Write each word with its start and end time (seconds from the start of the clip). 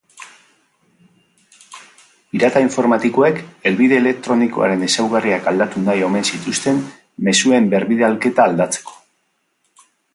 Pirata 2.31 2.63
informatikoek 2.67 3.43
helbide 3.71 4.01
elektronikoaren 4.03 4.83
ezaugarriak 4.89 5.53
aldatu 5.53 5.85
nahi 5.91 6.05
omen 6.11 6.29
zituzten, 6.35 6.83
mezuen 7.29 7.73
berbidalketak 7.77 8.51
aldatzeko. 8.51 9.01